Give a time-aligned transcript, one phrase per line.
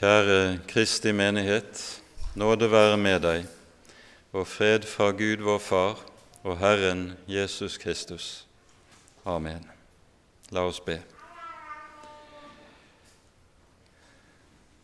[0.00, 2.02] Kjære Kristi menighet,
[2.34, 3.42] nåde være med deg,
[4.32, 5.98] og fred fra Gud vår Far
[6.40, 8.46] og Herren Jesus Kristus.
[9.28, 9.60] Amen.
[10.56, 10.96] La oss be.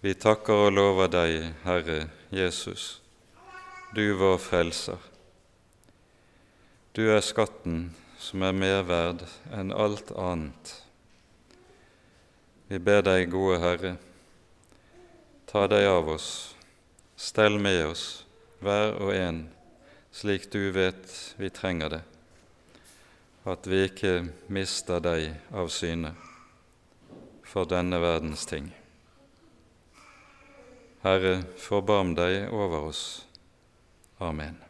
[0.04, 3.00] Vi takker og lover deg, Herre Jesus,
[3.96, 5.00] du vår Frelser.
[6.92, 10.74] Du er skatten som er mer verd enn alt annet.
[12.68, 13.96] Vi ber deg, gode Herre,
[15.56, 16.54] ta deg av oss,
[17.16, 18.26] stell med oss,
[18.60, 19.38] hver og en,
[20.12, 21.08] slik du vet
[21.40, 22.00] vi trenger det,
[23.48, 24.10] at vi ikke
[24.52, 26.10] mister deg av syne
[27.40, 28.68] for denne verdens ting.
[31.06, 33.06] Herre, forbarm deg over oss.
[34.20, 34.60] Amen.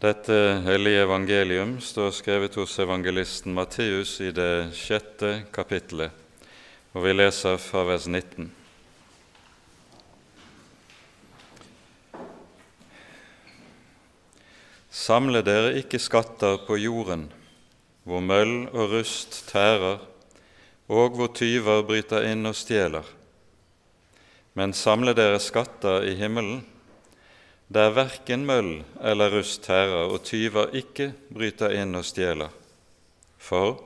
[0.00, 6.21] Dette hellige evangelium står skrevet hos evangelisten Matteus i det sjette kapittelet,
[6.92, 8.50] og vi leser fra vers 19.
[14.92, 17.30] Samle dere ikke skatter på jorden,
[18.04, 20.02] hvor møll og rust tærer,
[20.92, 23.06] og hvor tyver bryter inn og stjeler.
[24.52, 26.60] Men samle dere skatter i himmelen,
[27.72, 32.52] der verken møll eller rust tærer og tyver ikke bryter inn og stjeler.
[33.40, 33.80] For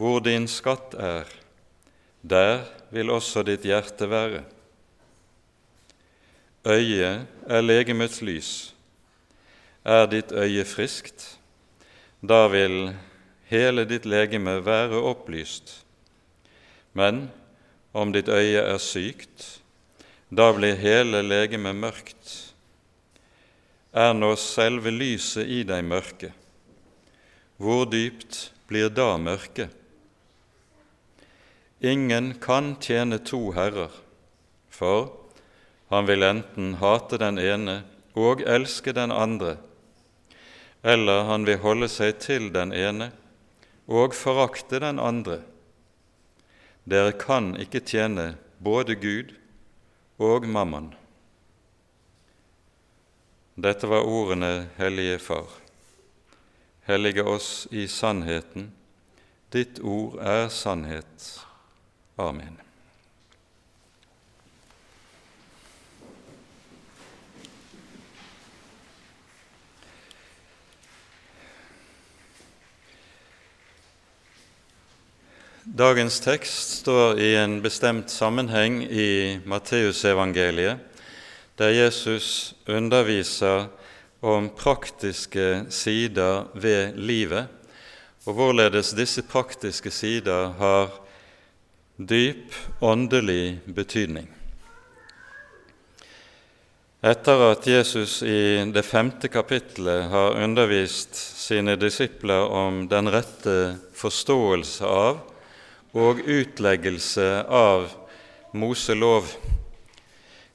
[0.00, 1.28] hvor din skatt er,
[2.22, 4.42] der vil også ditt hjerte være.
[6.66, 8.50] Øyet er legemets lys.
[9.84, 11.38] Er ditt øye friskt,
[12.20, 12.92] da vil
[13.48, 15.80] hele ditt legeme være opplyst.
[16.92, 17.30] Men
[17.96, 19.62] om ditt øye er sykt,
[20.28, 22.50] da blir hele legemet mørkt
[23.92, 26.30] er nå selve lyset i deg mørke.
[27.60, 29.74] Hvor dypt blir da mørket?
[31.80, 33.90] Ingen kan tjene to herrer,
[34.68, 35.08] for
[35.88, 37.80] han vil enten hate den ene
[38.12, 39.56] og elske den andre,
[40.84, 43.08] eller han vil holde seg til den ene
[43.88, 45.40] og forakte den andre.
[46.84, 49.32] Dere kan ikke tjene både Gud
[50.20, 50.92] og mammon.
[53.56, 55.48] Dette var ordene, Hellige Far.
[56.84, 58.70] Hellige oss i sannheten.
[59.52, 61.49] Ditt ord er sannhet.
[62.20, 62.56] Amen.
[75.64, 80.90] Dagens tekst står i en bestemt sammenheng i Matteusevangeliet
[81.60, 83.66] der Jesus underviser
[84.20, 87.48] om praktiske sider ved livet,
[88.26, 90.88] og hvorledes disse praktiske sider har
[92.00, 94.28] dyp åndelig betydning.
[97.00, 103.56] Etter at Jesus i det femte kapittelet har undervist sine disipler om den rette
[103.96, 105.22] forståelse av
[105.96, 107.88] og utleggelse av
[108.52, 109.32] Moselov,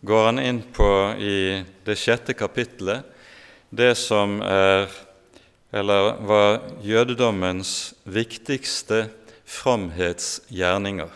[0.05, 3.11] går han inn på i det sjette kapittelet
[3.75, 4.89] det som er,
[5.73, 9.07] eller var jødedommens viktigste
[9.45, 11.09] framhetsgjerninger,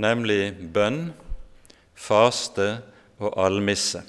[0.00, 1.12] nemlig bønn,
[1.94, 2.82] faste
[3.22, 4.02] og almisse.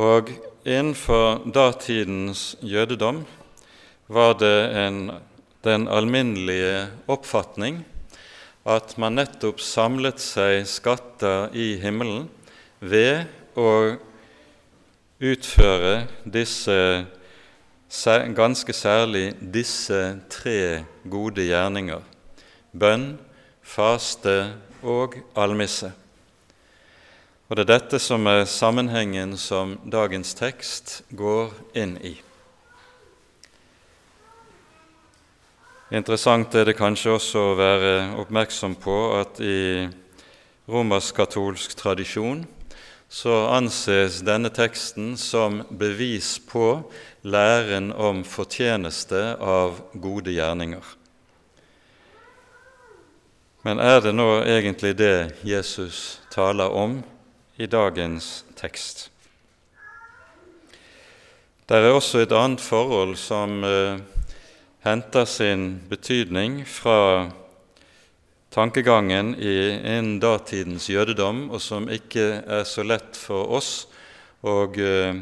[0.00, 0.30] Og
[0.64, 3.24] innenfor datidens jødedom
[4.08, 5.00] var det en,
[5.64, 7.82] den alminnelige oppfatning
[8.68, 12.28] at man nettopp samlet seg skatter i himmelen
[12.80, 13.26] ved
[13.56, 13.96] å
[15.20, 15.94] utføre
[16.24, 16.76] disse
[18.36, 20.00] ganske særlig disse
[20.30, 22.04] tre gode gjerninger
[22.72, 23.18] bønn,
[23.70, 24.36] faste
[24.82, 25.92] og almisse.
[27.50, 32.14] Og Det er dette som er sammenhengen som dagens tekst går inn i.
[35.90, 39.88] Interessant er det kanskje også å være oppmerksom på at i
[40.70, 42.44] romersk-katolsk tradisjon
[43.10, 46.84] så anses denne teksten som bevis på
[47.26, 50.99] læren om fortjeneste av gode gjerninger.
[53.62, 57.02] Men er det nå egentlig det Jesus taler om
[57.60, 59.10] i dagens tekst?
[61.68, 64.00] Det er også et annet forhold som eh,
[64.86, 67.28] henter sin betydning fra
[68.50, 73.74] tankegangen i innen datidens jødedom, og som ikke er så lett for oss
[74.40, 75.20] å eh,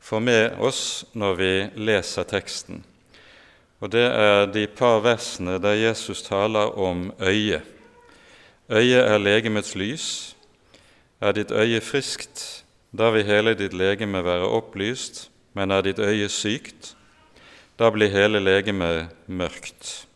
[0.00, 1.52] få med oss når vi
[1.84, 2.80] leser teksten.
[3.84, 7.73] Og Det er de par versene der Jesus taler om øyet.
[8.70, 10.36] Øyet er legemets lys.
[11.20, 12.64] Er ditt øye friskt,
[12.96, 16.94] da vil hele ditt legeme være opplyst, men er ditt øye sykt,
[17.78, 20.06] da blir hele legemet mørkt.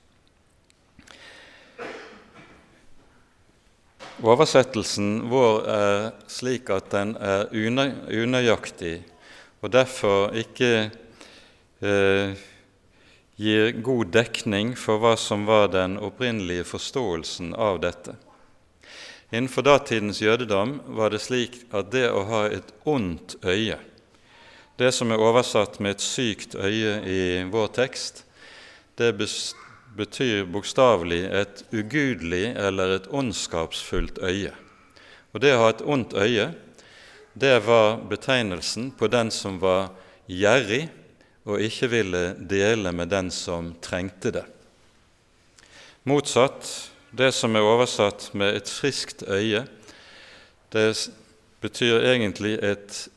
[4.22, 9.02] Oversettelsen vår er slik at den er unøyaktig
[9.62, 10.90] og derfor ikke
[11.82, 12.32] eh,
[13.38, 18.16] gir god dekning for hva som var den opprinnelige forståelsen av dette.
[19.30, 23.76] Innenfor datidens jødedom var det slik at det å ha et ondt øye,
[24.78, 27.20] det som er oversatt med et sykt øye i
[27.50, 28.22] vår tekst,
[28.96, 29.10] det
[29.98, 34.54] betyr bokstavelig et ugudelig eller et ondskapsfullt øye.
[35.34, 36.52] Og det å ha et ondt øye,
[37.34, 39.90] det var betegnelsen på den som var
[40.30, 40.86] gjerrig
[41.48, 44.44] og ikke ville dele med den som trengte det.
[46.08, 46.70] Motsatt,
[47.12, 49.66] det som er oversatt med 'et friskt øye',
[50.72, 51.10] det
[51.60, 53.08] betyr egentlig et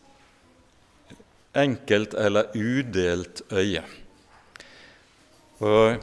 [1.56, 3.84] enkelt eller udelt øye.
[5.60, 5.98] Og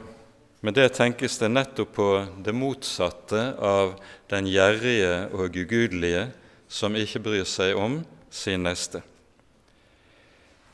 [0.61, 2.05] Med det tenkes det nettopp på
[2.43, 3.93] det motsatte av
[4.27, 6.25] den gjerrige og ugudelige
[6.67, 8.99] som ikke bryr seg om sin neste.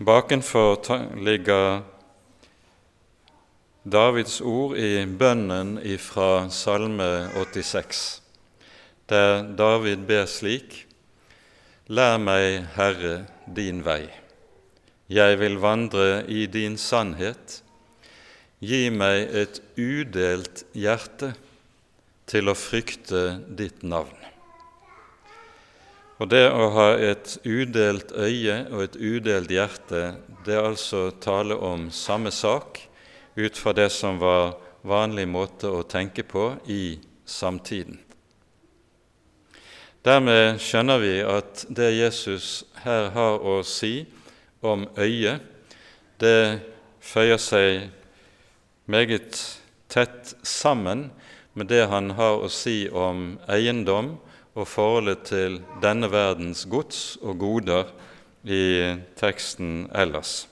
[0.01, 0.81] Bakenfor
[1.21, 1.83] ligger
[3.85, 7.99] Davids ord i bønnen fra Salme 86,
[9.05, 10.87] der David ber slik.:
[11.93, 14.07] Lær meg, Herre, din vei.
[15.05, 17.59] Jeg vil vandre i din sannhet.
[18.57, 21.35] Gi meg et udelt hjerte
[22.25, 24.17] til å frykte ditt navn.
[26.17, 31.53] Og det å ha et udelt øye og et udelt hjerte, det er altså tale
[31.53, 32.87] om samme sak
[33.35, 34.55] ut fra det som var
[34.85, 37.99] vanlig måte å tenke på i samtiden.
[40.05, 44.05] Dermed skjønner vi at det Jesus her har å si
[44.61, 45.41] om øyet,
[46.21, 46.61] det
[47.01, 47.87] føyer seg
[48.85, 49.41] meget
[49.91, 51.09] tett sammen
[51.57, 54.13] med det han har å si om eiendom
[54.55, 57.89] og forholdet til denne verdens gods og goder
[58.45, 60.45] i teksten ellers.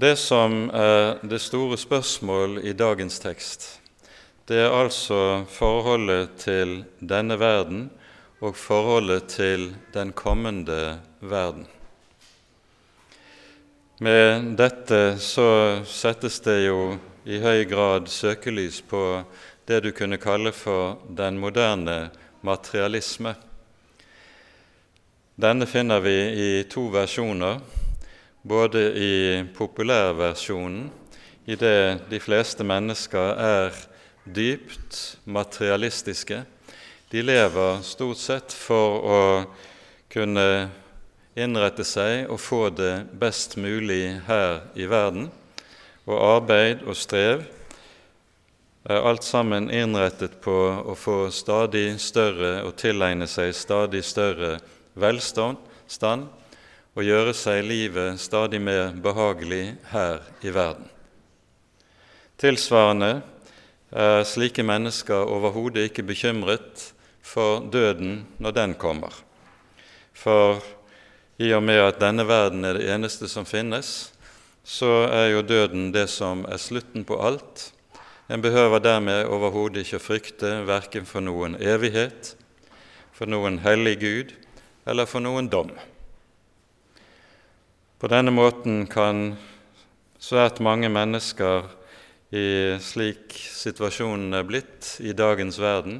[0.00, 3.64] Det som er det store spørsmål i dagens tekst,
[4.48, 6.70] det er altså forholdet til
[7.04, 7.82] denne verden
[8.40, 11.66] og forholdet til den kommende verden.
[14.00, 15.50] Med dette så
[15.84, 16.94] settes det jo
[17.28, 19.02] i høy grad søkelys på
[19.68, 21.98] det du kunne kalle for den moderne
[22.40, 23.34] materialisme.
[25.36, 26.16] Denne finner vi
[26.46, 27.60] i to versjoner,
[28.42, 30.90] både i populærversjonen,
[31.46, 33.76] i det de fleste mennesker er
[34.24, 36.44] dypt materialistiske.
[37.10, 39.20] De lever stort sett for å
[40.12, 40.70] kunne
[41.38, 45.30] innrette seg og få det best mulig her i verden
[46.10, 47.44] og arbeid og strev
[48.90, 50.56] er alt sammen innrettet på
[50.90, 54.56] å få stadig større og tilegne seg stadig større
[54.98, 55.60] velstand
[56.96, 60.88] og gjøre seg livet stadig mer behagelig her i verden.
[62.40, 63.20] Tilsvarende
[63.90, 66.90] er slike mennesker overhodet ikke bekymret
[67.22, 69.12] for døden når den kommer.
[70.14, 70.62] For
[71.40, 74.10] i og med at denne verden er det eneste som finnes,
[74.64, 77.70] så er jo døden det som er slutten på alt.
[78.30, 82.34] En behøver dermed overhodet ikke frykte verken for noen evighet,
[83.12, 84.34] for noen hellig Gud
[84.86, 85.72] eller for noen dom.
[88.00, 89.34] På denne måten kan
[90.16, 91.66] svært mange mennesker
[92.32, 95.98] i slik situasjonen er blitt i dagens verden,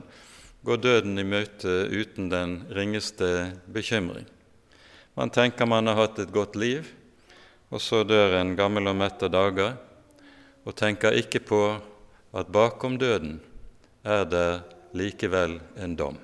[0.64, 4.24] gå døden i møte uten den ringeste bekymring.
[5.12, 6.88] Man tenker man har hatt et godt liv,
[7.68, 9.76] og så dør en gammel og mett av dager,
[10.64, 11.62] og tenker ikke på
[12.32, 13.42] at bakom døden
[14.08, 14.50] er det
[14.96, 16.16] likevel en dom.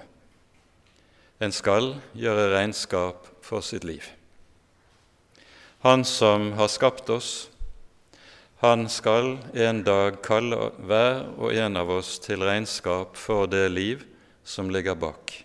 [1.37, 4.17] En skal gjøre regnskap for sitt liv.
[5.87, 7.51] Han som har skapt oss,
[8.59, 14.03] han skal en dag kalle hver og en av oss til regnskap for det liv
[14.43, 15.37] som ligger bak.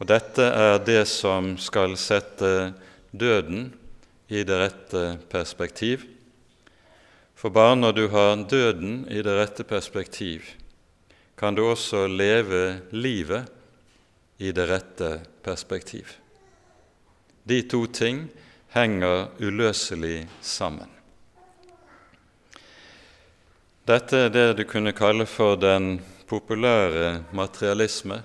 [0.00, 2.72] Og dette er det som skal sette
[3.12, 3.68] døden
[4.32, 6.08] i det rette perspektiv.
[7.36, 10.48] For bare når du har døden i det rette perspektiv,
[11.36, 13.52] kan du også leve livet
[14.40, 16.08] i det rette perspektiv.
[17.44, 18.30] De to ting
[18.70, 20.88] henger uløselig sammen.
[23.86, 25.96] Dette er det du kunne kalle for den
[26.30, 28.20] populære materialisme,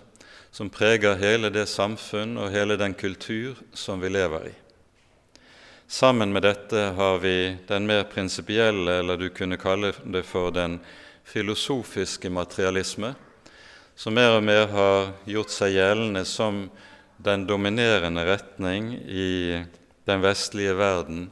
[0.52, 4.54] som preger hele det samfunn og hele den kultur som vi lever i.
[5.88, 10.80] Sammen med dette har vi den mer prinsipielle, eller du kunne kalle det for den
[11.26, 13.16] filosofiske materialisme,
[13.96, 16.68] som mer og mer har gjort seg gjeldende som
[17.18, 19.64] den dominerende retning i
[20.06, 21.30] den vestlige verden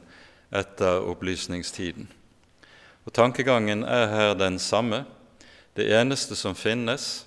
[0.54, 2.08] etter opplysningstiden.
[3.04, 5.04] Og Tankegangen er her den samme.
[5.76, 7.26] Det eneste som finnes,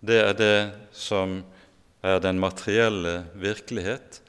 [0.00, 0.58] det er det
[0.92, 1.42] som
[2.02, 4.20] er den materielle virkelighet.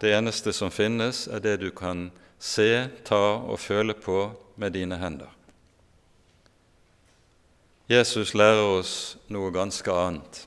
[0.00, 4.98] Det eneste som finnes, er det du kan se, ta og føle på med dine
[5.00, 5.32] hender.
[7.88, 10.44] Jesus lærer oss noe ganske annet.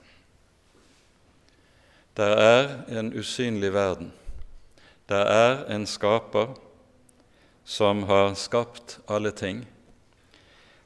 [2.14, 2.68] Det er
[3.00, 4.12] en usynlig verden.
[5.12, 6.54] Det er en skaper
[7.68, 9.66] som har skapt alle ting,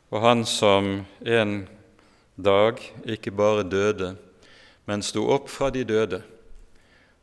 [0.09, 0.87] og han som
[1.21, 1.53] en
[2.33, 4.15] dag ikke bare døde,
[4.89, 6.23] men sto opp fra de døde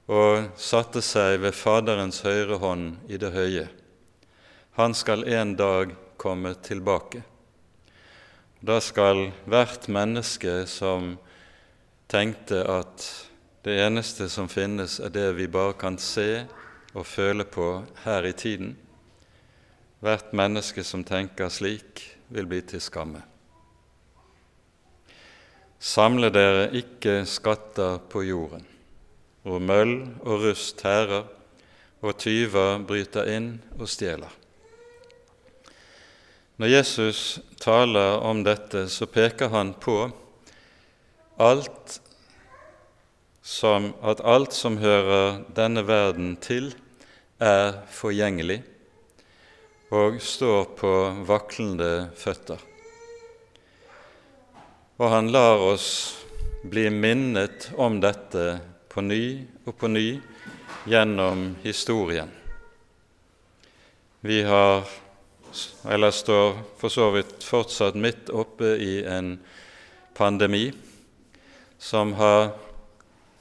[0.07, 3.67] og satte seg ved Faderens høyre hånd i det høye.
[4.79, 7.27] Han skal en dag komme tilbake.
[8.63, 11.17] Da skal hvert menneske som
[12.07, 13.11] tenkte at
[13.67, 16.45] det eneste som finnes, er det vi bare kan se
[16.93, 18.75] og føle på her i tiden,
[20.03, 23.23] hvert menneske som tenker slik, vil bli til skamme.
[25.83, 28.67] Samle dere ikke skatter på jorden,
[29.43, 31.25] hvor møll og rust tærer,
[32.03, 34.31] og tyver bryter inn og stjeler.
[36.59, 39.97] Når Jesus taler om dette, så peker han på
[41.43, 42.01] alt
[43.43, 46.71] som, at alt som hører denne verden til,
[47.43, 48.63] er forgjengelig
[49.93, 50.91] og står på
[51.29, 52.61] vaklende føtter.
[55.03, 55.89] Og han lar oss
[56.63, 58.47] bli minnet om dette
[58.93, 59.25] på ny
[59.67, 60.07] og på ny
[60.89, 62.31] gjennom historien.
[64.23, 64.87] Vi har
[65.91, 69.35] eller står for så vidt fortsatt midt oppe i en
[70.17, 70.71] pandemi
[71.83, 72.55] som har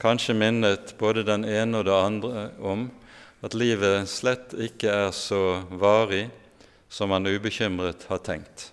[0.02, 2.88] kanskje minnet både den ene og det andre om
[3.42, 6.26] at livet slett ikke er så varig
[6.92, 8.68] som man ubekymret har tenkt.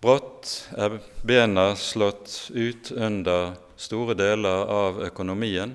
[0.00, 5.74] Brått er bena slått ut under store deler av økonomien,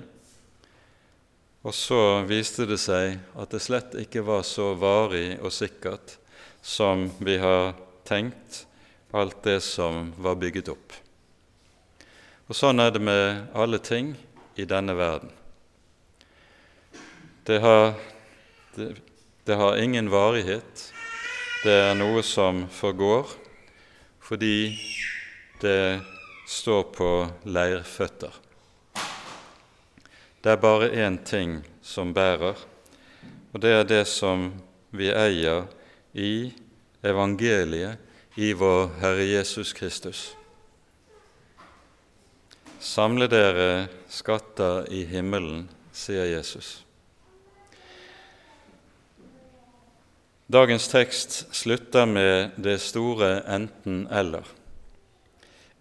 [1.66, 6.16] og så viste det seg at det slett ikke var så varig og sikkert
[6.62, 7.74] som vi har
[8.06, 8.64] tenkt,
[9.14, 11.05] alt det som var bygget opp.
[12.46, 14.12] Og Sånn er det med alle ting
[14.54, 15.32] i denne verden.
[17.46, 17.96] Det har,
[18.76, 18.92] det,
[19.46, 20.84] det har ingen varighet.
[21.64, 23.34] Det er noe som forgår
[24.26, 24.74] fordi
[25.62, 26.02] det
[26.46, 27.10] står på
[27.46, 28.30] leirføtter.
[30.42, 32.58] Det er bare én ting som bærer,
[33.52, 34.52] og det er det som
[34.90, 35.66] vi eier
[36.14, 36.50] i
[37.02, 38.02] evangeliet,
[38.36, 40.36] i vår Herre Jesus Kristus.
[42.80, 45.64] Samle dere skatter i himmelen,
[45.96, 46.82] sier Jesus.
[50.52, 54.44] Dagens tekst slutter med det store enten-eller.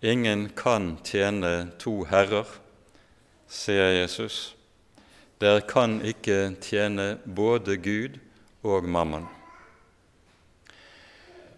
[0.01, 2.47] Ingen kan tjene to herrer,
[3.51, 4.55] sier Jesus.
[5.43, 8.17] Dere kan ikke tjene både Gud
[8.63, 9.27] og mammon.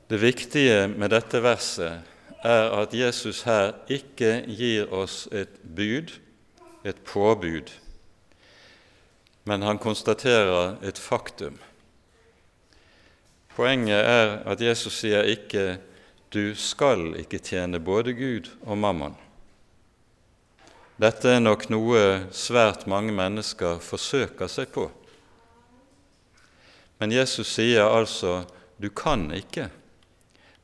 [0.10, 2.17] Det viktige med dette verset
[2.48, 6.14] er at Jesus her ikke gir oss et bud,
[6.88, 7.72] et påbud,
[9.48, 11.60] men han konstaterer et faktum.
[13.56, 15.80] Poenget er at Jesus sier ikke
[16.34, 19.16] 'du skal ikke tjene både Gud og mammon'.
[20.98, 24.88] Dette er nok noe svært mange mennesker forsøker seg på.
[27.00, 28.46] Men Jesus sier altså
[28.82, 29.70] du kan ikke.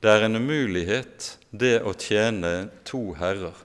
[0.03, 3.55] Det er en umulighet, det å tjene to herrer.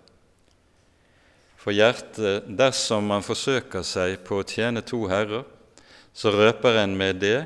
[1.58, 5.42] For hjertet, dersom man forsøker seg på å tjene to herrer,
[6.14, 7.40] så røper en med det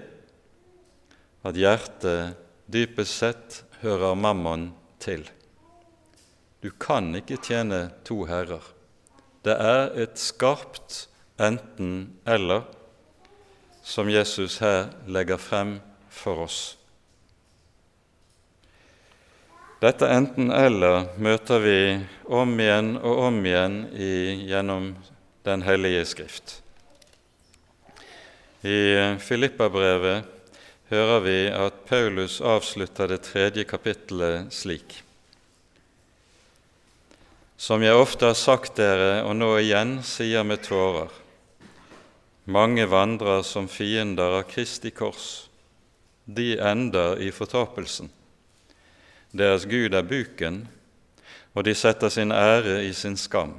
[1.41, 2.37] at hjertet
[2.69, 4.69] dypest sett hører mammon
[5.01, 5.25] til.
[6.61, 8.61] Du kan ikke tjene to herrer.
[9.41, 11.07] Det er et skarpt
[11.41, 12.69] enten-eller
[13.81, 15.79] som Jesus her legger frem
[16.13, 16.61] for oss.
[19.83, 21.79] Dette enten-eller møter vi
[22.31, 24.11] om igjen og om igjen i,
[24.47, 24.93] gjennom
[25.43, 26.61] Den hellige Skrift.
[28.63, 30.29] I Filippabrevet
[30.93, 35.01] hører vi at Paulus avslutter det tredje kapittelet slik.
[37.59, 41.11] Som jeg ofte har sagt dere, og nå igjen sier med tårer,
[42.47, 45.49] mange vandrer som fiender av Kristi kors.
[46.23, 48.15] De ender i fortapelsen.
[49.33, 50.67] Deres Gud er buken,
[51.55, 53.55] og de setter sin ære i sin skam.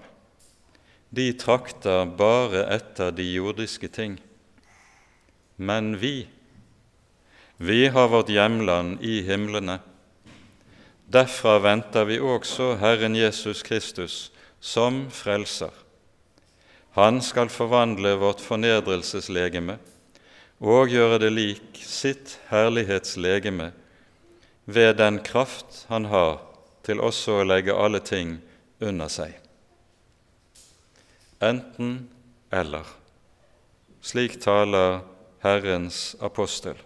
[1.13, 4.20] De trakter bare etter de jordiske ting.
[5.58, 6.27] Men vi,
[7.58, 9.80] vi har vårt hjemland i himlene.
[11.13, 15.74] Derfra venter vi også Herren Jesus Kristus som frelser.
[16.98, 19.77] Han skal forvandle vårt fornedrelseslegeme
[20.62, 23.72] og gjøre det lik sitt herlighetslegeme
[24.65, 26.39] ved den kraft han har
[26.84, 28.38] til også å legge alle ting
[28.84, 29.36] under seg.
[31.43, 32.08] Enten
[32.51, 32.88] eller.
[34.03, 35.01] Slik taler
[35.43, 36.77] Herrens apostel.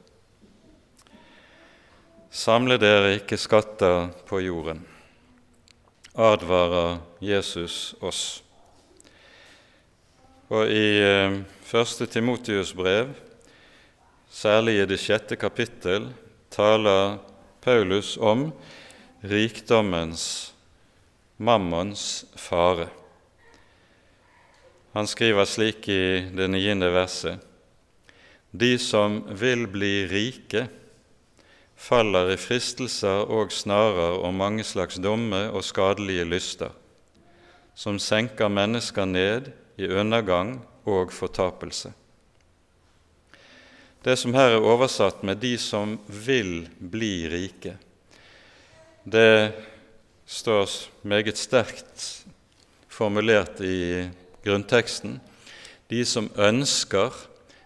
[2.33, 4.83] Samle dere ikke skatter på jorden,
[6.13, 8.43] advarer Jesus oss.
[10.53, 13.09] Og i eh, første Timotius brev,
[14.29, 16.11] særlig i det sjette kapittel,
[16.53, 17.17] taler
[17.61, 18.51] Paulus om
[19.21, 20.53] rikdommens,
[21.37, 22.87] mammons fare.
[24.93, 27.43] Han skriver slik i det niende verset.:
[28.51, 30.67] De som vil bli rike,
[31.77, 36.73] faller i fristelser og snarer og mange slags dumme og skadelige lyster,
[37.75, 41.93] som senker mennesker ned i undergang og fortapelse.
[44.03, 47.77] Det som her er oversatt med 'de som vil bli rike',
[49.03, 49.53] det
[50.25, 50.69] står
[51.03, 52.25] meget sterkt
[52.89, 54.09] formulert i
[54.43, 55.19] grunnteksten.
[55.89, 57.13] De som ønsker,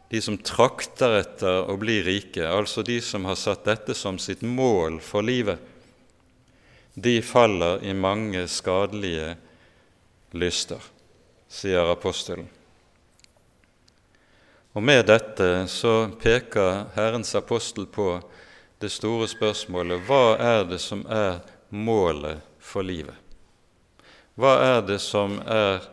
[0.09, 4.41] de som trakter etter å bli rike, altså de som har satt dette som sitt
[4.41, 5.59] mål for livet,
[6.95, 9.37] de faller i mange skadelige
[10.33, 10.81] lyster
[11.51, 12.47] sier apostelen.
[14.71, 18.21] Og Med dette så peker Herrens apostel på
[18.79, 21.41] det store spørsmålet hva er det som er
[21.75, 23.17] målet for livet?
[24.39, 25.83] Hva er det som er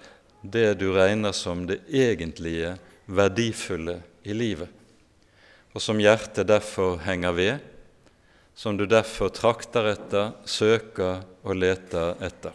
[0.47, 2.77] det du regner som det egentlige
[3.11, 4.71] verdifulle i livet,
[5.75, 7.69] og som hjertet derfor henger ved,
[8.55, 12.55] som du derfor trakter etter, søker og leter etter?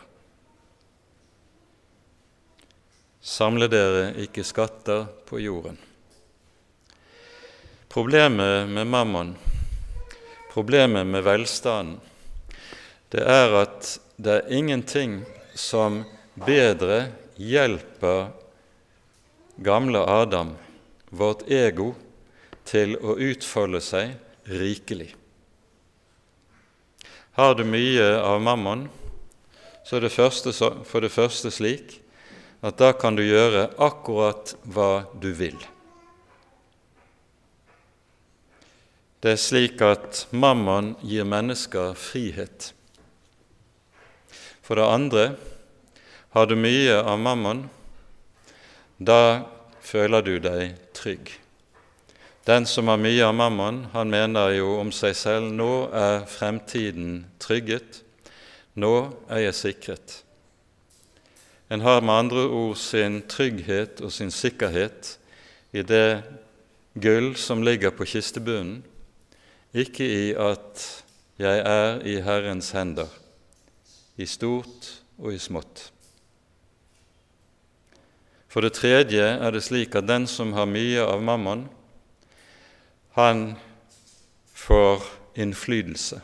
[3.20, 5.76] Samle dere ikke skatter på jorden.
[7.94, 9.36] Problemet med mammon,
[10.54, 12.00] problemet med velstanden,
[13.14, 15.20] det er at det er ingenting
[15.54, 16.00] som
[16.34, 18.32] bedre hjelper
[19.62, 20.56] gamle Adam,
[21.14, 21.92] vårt ego,
[22.66, 24.16] til å utfolde seg
[24.50, 25.12] rikelig.
[27.38, 28.88] Har du mye av mammon,
[29.86, 32.00] så er det første, for det første slik
[32.66, 35.62] at da kan du gjøre akkurat hva du vil.
[39.24, 42.74] Det er slik at mammon gir mennesker frihet.
[44.60, 45.24] For det andre
[46.36, 47.62] har du mye av mammon,
[49.00, 49.48] da
[49.80, 51.32] føler du deg trygg.
[52.44, 57.22] Den som har mye av mammon, han mener jo om seg selv nå er fremtiden
[57.40, 58.04] trygget,
[58.76, 58.94] nå
[59.32, 60.22] er jeg sikret.
[61.72, 65.16] En har med andre ord sin trygghet og sin sikkerhet
[65.72, 66.26] i det
[67.00, 68.82] gull som ligger på kistebunnen,
[69.74, 70.84] ikke i at
[71.42, 73.10] jeg er i Herrens hender,
[74.18, 75.90] i stort og i smått.
[78.48, 81.66] For det tredje er det slik at den som har mye av mammon,
[83.18, 83.56] han
[84.54, 85.02] får
[85.42, 86.22] innflytelse.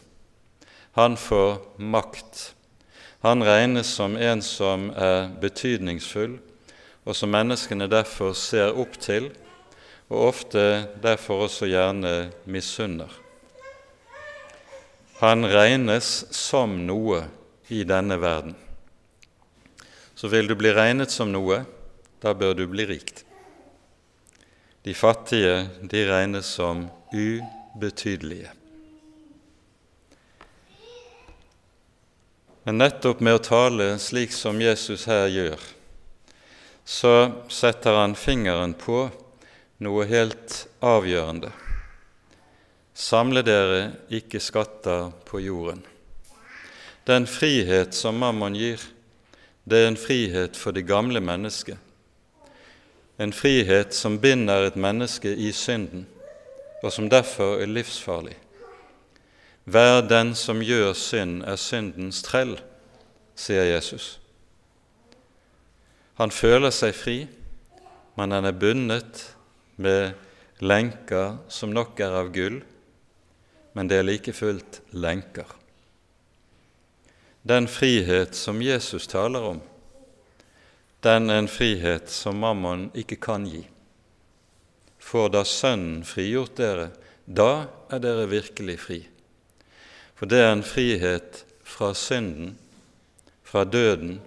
[0.98, 2.50] Han får makt
[3.22, 6.38] han regnes som en som er betydningsfull,
[7.04, 9.28] og som menneskene derfor ser opp til,
[10.08, 10.62] og ofte
[11.04, 13.12] derfor også gjerne misunner.
[15.19, 17.25] Han regnes som noe
[17.67, 18.53] i denne verden.
[20.15, 21.65] Så vil du bli regnet som noe,
[22.23, 23.25] da bør du bli rikt.
[24.88, 28.55] De fattige de regnes som ubetydelige.
[32.63, 35.60] Men nettopp med å tale slik som Jesus her gjør,
[36.88, 37.15] så
[37.51, 39.10] setter han fingeren på
[39.84, 41.51] noe helt avgjørende.
[43.00, 45.80] Samle dere ikke skatter på jorden.
[47.08, 48.82] Den frihet som Mammon gir,
[49.64, 51.78] det er en frihet for det gamle mennesket.
[53.20, 56.04] En frihet som binder et menneske i synden,
[56.84, 58.36] og som derfor er livsfarlig.
[59.64, 62.58] Hver den som gjør synd, er syndens trell,
[63.36, 64.18] sier Jesus.
[66.20, 67.20] Han føler seg fri,
[68.20, 69.24] men han er bundet
[69.78, 70.12] med
[70.60, 72.60] lenker som nok er av gull,
[73.73, 75.47] men det er like fullt lenker.
[77.41, 79.62] Den frihet som Jesus taler om,
[80.99, 83.63] den er en frihet som mammon ikke kan gi.
[84.99, 86.89] For da Sønnen frigjort dere,
[87.25, 88.99] da er dere virkelig fri.
[90.19, 92.58] For det er en frihet fra synden,
[93.47, 94.17] fra døden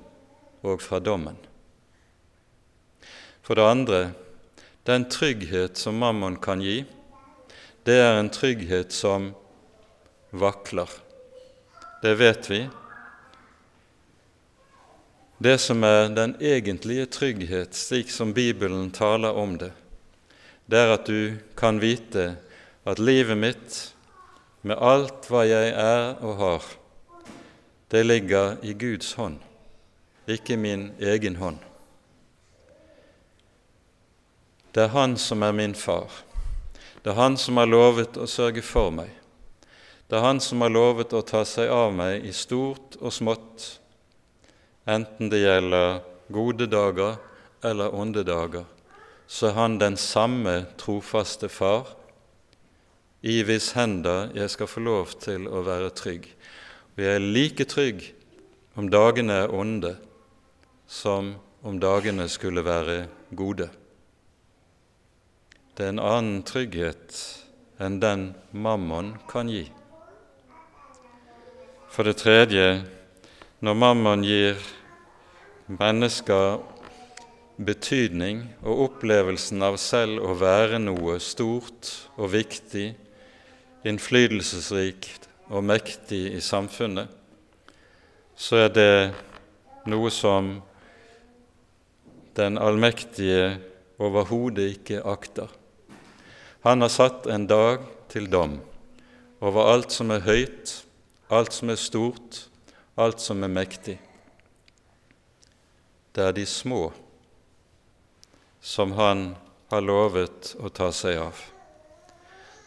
[0.64, 1.36] og fra dommen.
[3.42, 4.02] For det andre
[4.88, 6.80] den trygghet som mammon kan gi,
[7.82, 9.32] det er en trygghet som
[10.30, 10.90] vakler.
[12.02, 12.60] Det vet vi.
[15.42, 19.72] Det som er den egentlige trygghet, slik som Bibelen taler om det,
[20.70, 22.36] det er at du kan vite
[22.86, 23.80] at livet mitt,
[24.62, 26.68] med alt hva jeg er og har,
[27.90, 29.40] det ligger i Guds hånd,
[30.30, 31.58] ikke min egen hånd.
[34.72, 36.22] Det er Han som er min far.
[37.02, 39.10] Det er Han som har lovet å sørge for meg.
[40.06, 43.80] Det er Han som har lovet å ta seg av meg i stort og smått,
[44.86, 47.18] enten det gjelder gode dager
[47.62, 48.64] eller onde dager,
[49.26, 51.96] så er Han den samme trofaste Far,
[53.22, 56.26] i hvis hender jeg skal få lov til å være trygg.
[56.94, 58.02] Og jeg er like trygg
[58.78, 59.94] om dagene er onde,
[60.86, 63.70] som om dagene skulle være gode.
[65.72, 67.14] Det er en annen trygghet
[67.80, 69.62] enn den mammon kan gi.
[71.88, 72.82] For det tredje,
[73.64, 74.60] når mammon gir
[75.72, 76.60] mennesker
[77.56, 82.90] betydning og opplevelsen av selv å være noe stort og viktig,
[83.88, 87.08] innflytelsesrikt og mektig i samfunnet,
[88.36, 88.94] så er det
[89.88, 90.52] noe som
[92.36, 93.56] den allmektige
[93.96, 95.61] overhodet ikke akter.
[96.62, 98.60] Han har satt en dag til dom
[99.42, 100.70] over alt som er høyt,
[101.26, 102.44] alt som er stort,
[102.94, 103.96] alt som er mektig.
[106.14, 106.92] Det er de små
[108.62, 109.32] som han
[109.72, 111.40] har lovet å ta seg av.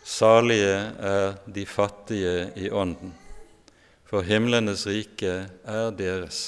[0.04, 3.14] Salige er de fattige i ånden,
[4.04, 6.42] for himlenes rike er deres.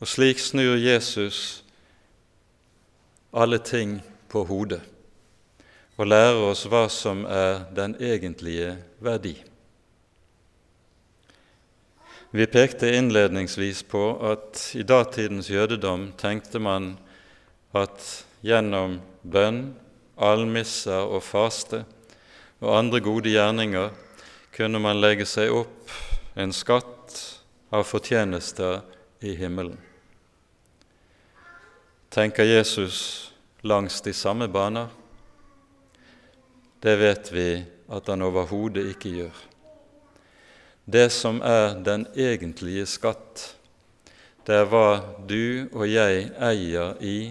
[0.00, 1.60] Og slik snur Jesus
[3.36, 3.98] alle ting
[4.32, 4.80] på hodet
[6.02, 9.36] og lære oss hva som er den egentlige verdi.
[12.34, 14.00] Vi pekte innledningsvis på
[14.32, 16.96] at i datidens jødedom tenkte man
[17.76, 18.02] at
[18.42, 19.76] gjennom bønn,
[20.18, 21.84] almisser og faste
[22.58, 23.92] og andre gode gjerninger
[24.56, 25.92] kunne man legge seg opp
[26.34, 27.14] en skatt
[27.70, 28.80] av fortjenester
[29.22, 29.78] i himmelen.
[32.10, 33.30] Tenker Jesus
[33.62, 34.90] langs de samme baner?
[36.82, 37.48] Det vet vi
[37.92, 39.40] at han overhodet ikke gjør.
[40.84, 43.52] Det som er den egentlige skatt,
[44.42, 44.86] det er hva
[45.30, 47.30] du og jeg eier i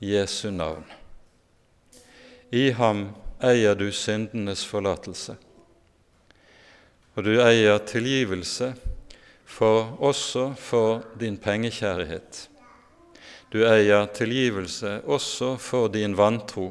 [0.00, 0.86] Jesu navn.
[2.48, 3.10] I ham
[3.44, 5.36] eier du syndenes forlatelse,
[7.12, 8.70] og du eier tilgivelse
[9.44, 12.46] for, også for din pengekjærlighet.
[13.52, 16.70] Du eier tilgivelse også for din vantro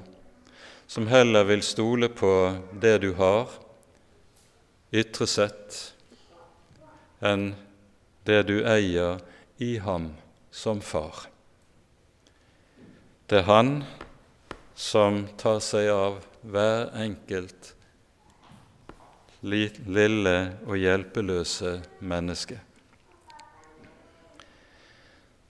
[0.88, 2.32] som heller vil stole på
[2.72, 3.50] det du har,
[4.96, 5.80] ytre sett,
[7.20, 7.54] enn
[8.26, 9.20] det du eier
[9.58, 10.12] i ham
[10.52, 11.26] som far.
[13.26, 13.72] Det er han
[14.76, 17.72] som tar seg av hver enkelt
[19.46, 22.58] lille og hjelpeløse menneske.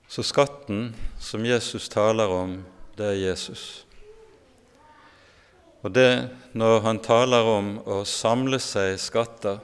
[0.08, 2.60] Så skatten som Jesus taler om,
[2.96, 3.85] det er Jesus.
[5.86, 9.60] Og det, Når han taler om å samle seg skatter,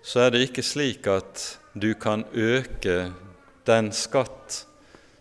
[0.00, 1.42] så er det ikke slik at
[1.74, 3.10] du kan øke
[3.66, 4.62] den skatt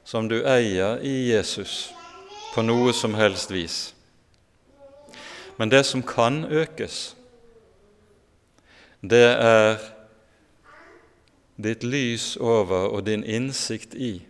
[0.05, 1.89] som du eier i Jesus,
[2.53, 3.77] på noe som helst vis.
[5.57, 7.15] Men det som kan økes,
[9.01, 9.81] det er
[11.57, 14.21] ditt lys over og din innsikt i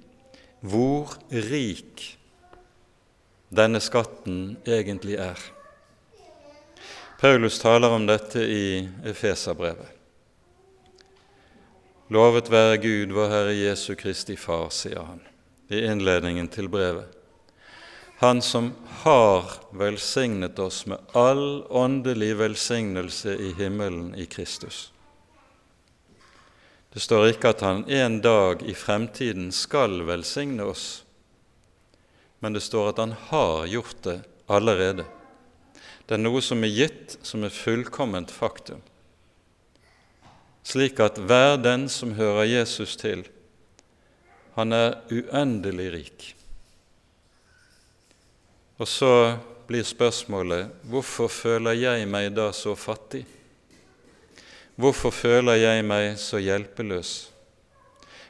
[0.64, 2.08] hvor rik
[3.54, 5.38] denne skatten egentlig er.
[7.20, 9.88] Paulus taler om dette i Efeserbrevet.
[12.14, 15.24] Lovet være Gud, vår Herre Jesu Kristi Far, sier han
[15.74, 17.10] i innledningen til brevet.
[18.22, 18.70] Han som
[19.02, 24.92] har velsignet oss med all åndelig velsignelse i himmelen i Kristus.
[26.94, 30.88] Det står ikke at han en dag i fremtiden skal velsigne oss,
[32.46, 35.17] men det står at han har gjort det allerede.
[36.08, 38.80] Det er noe som er gitt som er fullkomment faktum,
[40.64, 43.26] slik at hver den som hører Jesus til,
[44.56, 46.28] han er uendelig rik.
[48.80, 49.12] Og så
[49.68, 53.26] blir spørsmålet hvorfor føler jeg meg da så fattig?
[54.78, 57.12] Hvorfor føler jeg meg så hjelpeløs?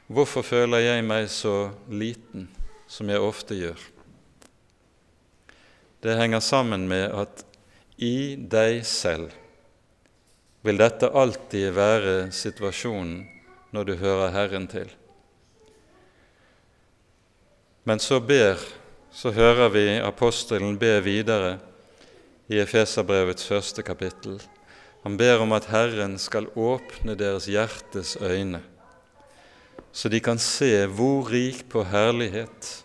[0.08, 2.48] Hvorfor føler jeg meg så liten,
[2.88, 3.82] som jeg ofte gjør?
[6.04, 7.47] Det henger sammen med at
[7.98, 9.34] i deg selv
[10.62, 13.24] vil dette alltid være situasjonen
[13.74, 14.90] når du hører Herren til.
[17.88, 18.60] Men så ber,
[19.12, 21.58] så hører vi apostelen be videre
[22.52, 24.42] i Efeserbrevets første kapittel.
[25.06, 28.62] Han ber om at Herren skal åpne deres hjertes øyne,
[29.92, 32.84] så de kan se hvor rik på herlighet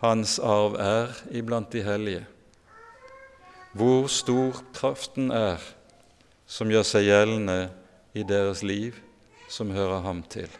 [0.00, 2.24] hans arv er iblant de hellige
[3.72, 5.62] hvor stor kraften er
[6.50, 7.58] som gjør seg gjeldende
[8.18, 8.96] i deres liv
[9.50, 10.50] som hører ham til.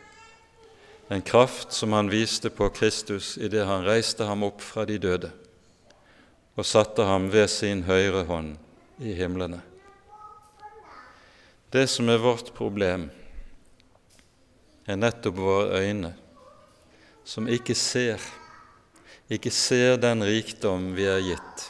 [1.10, 5.32] En kraft som han viste på Kristus idet han reiste ham opp fra de døde
[6.54, 8.54] og satte ham ved sin høyre hånd
[9.02, 9.58] i himlene.
[11.70, 13.08] Det som er vårt problem,
[14.86, 16.10] er nettopp våre øyne,
[17.24, 18.22] som ikke ser,
[19.30, 21.68] ikke ser den rikdom vi er gitt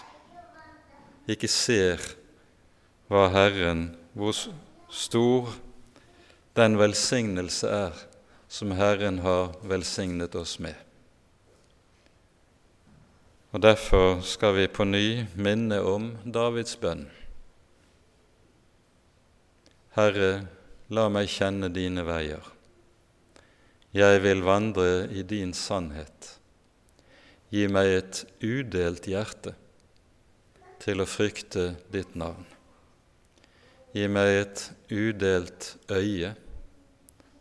[1.29, 2.01] ikke ser
[3.11, 4.37] hva Herren, hvor
[4.91, 5.51] stor
[6.57, 7.99] den velsignelse er
[8.51, 10.75] som Herren har velsignet oss med.
[13.51, 17.09] Og Derfor skal vi på ny minne om Davids bønn.
[19.97, 20.47] Herre,
[20.91, 22.45] la meg kjenne dine veier.
[23.95, 26.37] Jeg vil vandre i din sannhet.
[27.51, 29.57] Gi meg et udelt hjerte
[30.81, 32.47] til å frykte ditt navn.
[33.93, 36.35] Gi meg et udelt øye,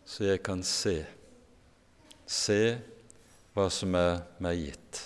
[0.06, 1.04] så jeg kan se,
[2.26, 2.62] se
[3.54, 5.04] hva som er meg gitt.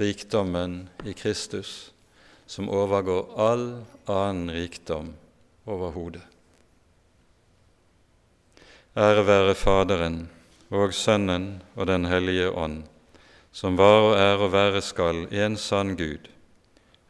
[0.00, 1.92] Rikdommen i Kristus,
[2.46, 3.66] som overgår all
[4.06, 5.12] annen rikdom
[5.66, 6.24] overhodet.
[8.96, 10.22] Ære være Faderen
[10.72, 12.86] og Sønnen og Den hellige ånd,
[13.52, 16.30] som var og er og være skal en sann Gud,